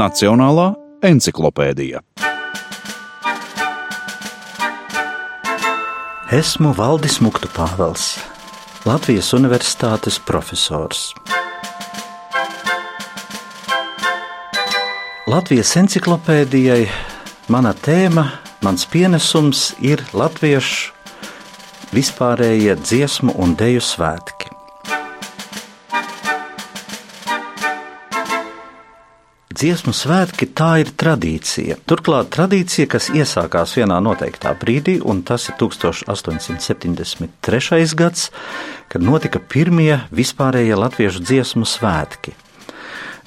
Nacionālā 0.00 0.70
encyklopēdija. 1.04 1.98
Esmu 6.32 6.70
Valdis 6.78 7.18
Muktupāvels, 7.20 8.14
Latvijas 8.88 9.28
Universitātes 9.36 10.16
profesors. 10.24 11.10
Latvijas 15.28 15.74
encyklopēdijai 15.82 16.86
mana 17.52 17.74
tēma, 17.76 18.24
mans 18.64 18.88
pienesums 18.88 19.74
ir 19.84 20.06
latviešu 20.16 20.94
vispārējie 21.92 22.78
dziesmu 22.80 23.36
un 23.36 23.52
deju 23.58 23.84
svētki. 23.84 24.39
Dziesmu 29.60 29.92
svētki 29.92 30.46
tā 30.56 30.80
ir 30.80 30.88
tradīcija. 30.96 31.84
Turklāt 31.84 32.32
tradīcija, 32.32 32.88
kas 32.94 33.10
iesākās 33.12 33.76
vienā 33.76 34.00
noteiktā 34.00 34.56
brīdī, 34.56 35.04
un 35.04 35.20
tas 35.20 35.44
ir 35.50 35.58
1873. 35.60 37.28
gads, 37.92 38.32
kad 38.88 39.04
notika 39.04 39.36
pirmie 39.36 40.00
vispārējie 40.16 40.72
latviešu 40.80 41.20
dziesmu 41.20 41.68
svētki. 41.68 42.32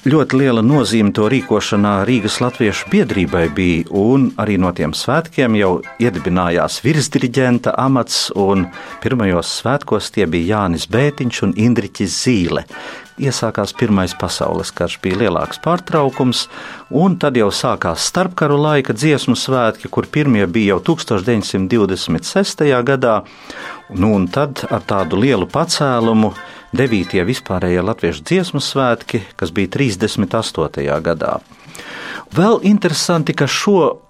Ļoti 0.04 0.36
liela 0.36 0.60
nozīme 0.60 1.14
to 1.16 1.30
rīkošanā 1.32 2.02
Rīgas 2.04 2.34
Latviešu 2.44 2.90
biedrībai 2.92 3.46
bija, 3.56 3.86
un 3.88 4.26
arī 4.36 4.58
no 4.60 4.68
tiem 4.76 4.92
svētkiem 4.92 5.54
jau 5.56 5.70
iedibinājās 5.96 6.82
virsdirigenta 6.84 7.72
amats, 7.80 8.26
un 8.36 8.66
pirmajos 9.00 9.54
svētkos 9.62 10.10
tie 10.12 10.26
bija 10.28 10.58
Jānis 10.58 10.84
Bētiņš 10.92 11.38
un 11.46 11.54
Indriķis 11.56 12.18
Zīle. 12.18 12.66
Iesākās 13.16 13.72
Pirmais 13.80 14.12
pasaules 14.20 14.74
karš, 14.76 14.98
bija 15.00 15.22
lielāks 15.22 15.62
pārtraukums, 15.64 16.50
un 16.92 17.16
tad 17.16 17.38
jau 17.40 17.48
sākās 17.48 18.04
starpkaru 18.10 18.58
laika 18.60 18.92
dziesmu 18.92 19.38
svētki, 19.40 19.88
kur 19.88 20.04
pirmie 20.04 20.44
bija 20.44 20.74
jau 20.74 20.82
1926. 20.90 22.66
gadā, 22.84 23.22
nu, 23.96 24.12
un 24.18 24.28
tad 24.28 24.66
ar 24.68 24.84
tādu 24.84 25.24
lielu 25.24 25.48
pacēlumu 25.48 26.34
9. 26.74 27.20
vispārējie 27.22 27.82
latviešu 27.86 28.24
dziesmu 28.26 28.60
svētki, 28.62 29.20
kas 29.38 29.52
bija 29.54 29.70
38. 29.76 30.88
gadā. 31.04 31.36
Vēl 32.34 32.58
interesanti, 32.66 33.34
ka 33.36 33.46
šo 33.46 34.00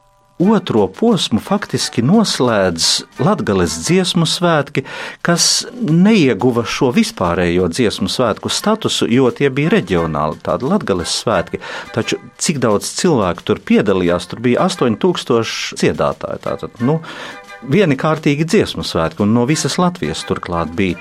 otro 0.41 0.87
posmu 0.89 1.39
faktiski 1.45 2.03
noslēdz 2.03 2.87
Latvijas 3.23 3.77
dziesmu 3.85 4.27
svētki, 4.27 4.83
kas 5.23 5.67
neieguva 5.77 6.65
šo 6.67 6.89
vispārējo 6.97 7.69
dziesmu 7.71 8.09
svētku 8.11 8.51
statusu, 8.51 9.07
jo 9.13 9.29
tie 9.31 9.51
bija 9.53 9.77
reģionāli, 9.77 10.41
tādi 10.43 10.71
Latvijas 10.73 11.15
svētki. 11.21 11.61
Taču 11.95 12.19
cik 12.41 12.65
daudz 12.65 12.89
cilvēku 12.97 13.45
tur 13.45 13.61
piedalījās, 13.61 14.31
tur 14.31 14.41
bija 14.45 14.65
8000 14.67 15.77
dziedātāji. 15.79 16.43
Tātad, 16.49 16.81
nu, 16.81 17.03
vieni 17.69 18.01
kārtīgi 18.01 18.49
dziesmu 18.49 18.89
svētki, 18.89 19.23
un 19.23 19.37
no 19.37 19.45
visas 19.47 19.79
Latvijas 19.79 20.25
turklāt 20.27 20.75
bija 20.75 20.99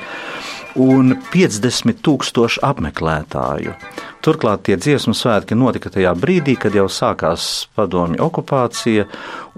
un 0.79 1.16
50 1.33 2.02
tūkstoši 2.05 2.61
apmeklētāju. 2.66 3.75
Turklāt 4.23 4.63
tie 4.67 4.77
dziesmu 4.79 5.13
svētki 5.17 5.57
notika 5.59 5.91
tajā 5.93 6.13
brīdī, 6.16 6.55
kad 6.59 6.75
jau 6.75 6.88
sākās 6.91 7.67
padomju 7.75 8.21
okupācija, 8.23 9.05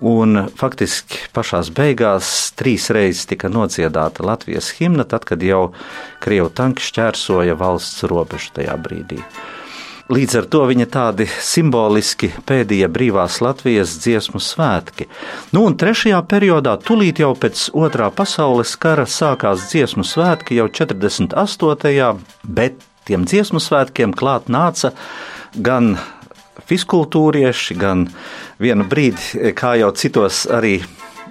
un 0.01 0.47
faktiski 0.57 1.27
pašās 1.35 1.69
beigās 1.75 2.31
trīs 2.57 2.89
reizes 2.93 3.29
tika 3.29 3.51
nodziedāta 3.51 4.25
Latvijas 4.25 4.71
himna, 4.79 5.05
tad, 5.07 5.27
kad 5.29 5.43
jau 5.45 5.69
Krievu 6.23 6.49
tanki 6.49 6.83
šķērsoja 6.87 7.57
valsts 7.59 8.07
robežu 8.09 8.55
tajā 8.57 8.79
brīdī. 8.81 9.21
Līdz 10.05 10.35
ar 10.37 10.45
to 10.53 10.59
viņa 10.69 10.85
tādi 10.93 11.25
simboliski 11.25 12.27
pēdējie 12.45 12.85
brīvās 12.93 13.39
Latvijas 13.41 13.95
dziesmu 14.03 14.37
svētki. 14.37 15.07
Nu, 15.49 15.63
un 15.65 15.73
trešajā 15.81 16.19
periodā, 16.29 16.75
tūlīt 16.77 17.23
jau 17.23 17.31
pēc 17.33 17.71
otrā 17.73 18.11
pasaules 18.13 18.75
kara, 18.77 19.07
sākās 19.09 19.65
dziesmu 19.71 20.05
svētki 20.05 20.59
jau 20.59 20.67
48. 20.69 22.21
bet 22.45 22.85
tiem 23.09 23.25
dziesmu 23.25 23.57
svētkiem 23.57 24.13
klāt 24.13 24.45
nāca 24.45 24.93
gan 25.57 25.95
fiskultūrieši, 26.69 27.79
gan 27.81 28.05
vienu 28.61 28.85
brīdi, 28.85 29.55
kā 29.57 29.73
jau 29.81 29.89
citos 29.97 30.45
arī 30.45 30.83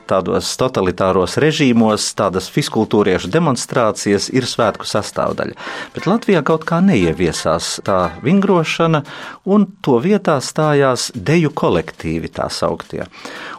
tādos 0.09 0.49
totalitāros 0.61 1.37
režīmos 1.43 2.07
tādas 2.19 2.49
fiskultūriešu 2.53 3.31
demonstrācijas 3.35 4.31
ir 4.35 4.49
svētku 4.49 4.89
sastāvdaļa. 4.89 5.57
Bet 5.95 6.09
Latvijā 6.11 6.45
kaut 6.47 6.67
kā 6.69 6.81
neieviesās 6.85 7.79
tā 7.87 8.01
vingrošana, 8.25 9.05
un 9.45 9.69
to 9.85 10.01
vietā 10.05 10.39
stājās 10.45 11.11
deju 11.15 11.53
kolektīvi 11.55 12.33
tā 12.35 12.51
sauktie. 12.53 13.09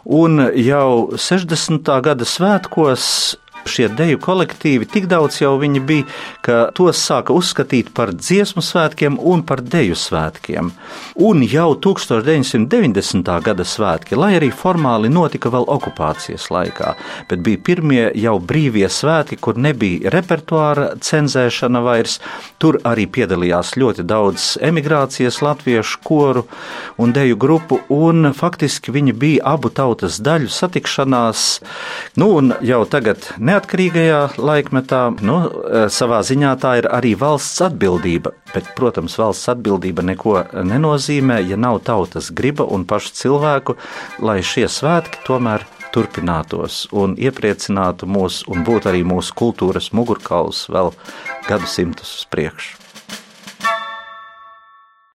Un 0.04 0.38
jau 0.54 1.16
60. 1.18 1.90
gada 2.06 2.28
svētkos 2.28 3.36
šie 3.70 3.88
deju 3.98 4.20
kolektīvi 4.22 4.88
tik 4.90 5.08
daudz 5.10 5.40
jau 5.42 5.56
viņi 5.60 5.82
bija, 5.86 6.06
ka 6.46 6.58
tos 6.76 7.00
sāka 7.02 7.34
uzskatīt 7.36 7.92
par 7.96 8.12
dziesmu 8.14 8.62
svētkiem 8.64 9.18
un 9.18 9.42
par 9.46 9.62
deju 9.62 9.96
svētkiem. 9.98 10.70
Un 11.26 11.42
jau 11.46 11.68
1990. 11.82 13.32
gada 13.46 13.66
svētki, 13.66 14.16
lai 14.18 14.34
arī 14.38 14.50
formāli 14.54 15.10
notika 15.12 15.50
vēl 15.52 15.66
okupācijas 15.76 16.48
laikā, 16.54 16.94
bet 17.30 17.42
bija 17.46 17.62
pirmie 17.66 18.04
jau 18.18 18.36
brīvie 18.40 18.88
svētki, 18.92 19.38
kur 19.40 19.58
nebija 19.58 20.12
repertuāra 20.14 20.92
cenzēšana 21.02 21.82
vairs. 21.84 22.18
Tur 22.62 22.78
arī 22.86 23.06
piedalījās 23.10 23.74
ļoti 23.80 24.06
daudz 24.06 24.48
emigrācijas 24.64 25.42
latviešu 25.44 26.00
koru 26.06 26.46
un 27.02 27.12
deju 27.16 27.36
grupu, 27.40 27.80
un 27.92 28.32
faktiski 28.36 28.94
viņi 28.94 29.16
bija 29.16 29.54
abu 29.56 29.70
tautas 29.72 30.20
daļu 30.24 30.50
satikšanās. 30.52 31.46
Nu, 32.20 32.30
un 32.38 32.54
jau 32.64 32.84
tagad 32.90 33.32
ne 33.38 33.55
neatkarīgajā 33.56 34.36
laikmetā, 34.36 35.02
nu, 35.24 35.36
e, 35.48 35.86
savā 35.88 36.20
ziņā 36.26 36.52
tā 36.60 36.76
ir 36.82 36.88
arī 36.92 37.14
valsts 37.16 37.62
atbildība. 37.64 38.34
Bet, 38.52 38.68
protams, 38.76 39.16
valsts 39.16 39.48
atbildība 39.48 40.04
neko 40.04 40.36
nenozīmē, 40.66 41.40
ja 41.48 41.56
nav 41.56 41.80
tautas 41.86 42.30
griba 42.30 42.64
un 42.68 42.84
pašu 42.84 43.14
cilvēku, 43.16 43.76
lai 44.20 44.42
šie 44.44 44.68
svētki 44.68 45.24
tomēr 45.26 45.64
turpinātos 45.94 46.86
un 46.92 47.16
iepriecinātu 47.16 48.06
mūs 48.06 48.42
un 48.52 48.64
būtu 48.66 48.92
arī 48.92 49.04
mūsu 49.08 49.32
kultūras 49.36 49.92
mugurkauls 49.96 50.66
vēl 50.68 50.92
gadsimtus 51.48 52.18
uz 52.20 52.26
priekšu. 52.28 52.85